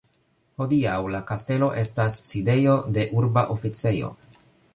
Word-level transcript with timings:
Hodiaŭ 0.61 0.95
la 1.15 1.19
kastelo 1.31 1.67
estas 1.83 2.17
sidejo 2.31 2.79
de 2.97 3.05
urba 3.23 3.45
oficejo. 3.59 4.13